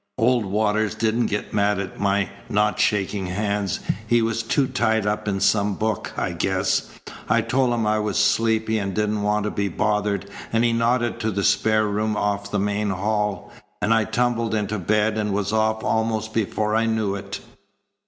Old 0.17 0.45
Waters 0.45 0.95
didn't 0.95 1.27
get 1.27 1.53
mad 1.53 1.77
at 1.79 1.99
my 1.99 2.27
not 2.49 2.79
shaking 2.79 3.27
hands. 3.27 3.79
He 4.07 4.23
was 4.23 4.41
too 4.41 4.65
tied 4.65 5.05
up 5.05 5.27
in 5.27 5.39
some 5.39 5.75
book, 5.75 6.11
I 6.17 6.31
guess. 6.31 6.89
I 7.29 7.41
told 7.41 7.71
him 7.71 7.85
I 7.85 7.99
was 7.99 8.17
sleepy 8.17 8.79
and 8.79 8.95
didn't 8.95 9.21
want 9.21 9.43
to 9.43 9.51
be 9.51 9.67
bothered, 9.67 10.27
and 10.51 10.63
he 10.63 10.73
nodded 10.73 11.19
to 11.19 11.29
the 11.29 11.43
spare 11.43 11.85
room 11.85 12.17
off 12.17 12.49
the 12.49 12.57
main 12.57 12.89
hall, 12.89 13.51
and 13.79 13.93
I 13.93 14.05
tumbled 14.05 14.55
into 14.55 14.79
bed 14.79 15.19
and 15.19 15.33
was 15.33 15.53
off 15.53 15.83
almost 15.83 16.33
before 16.33 16.75
I 16.75 16.87
knew 16.87 17.13
it." 17.13 17.39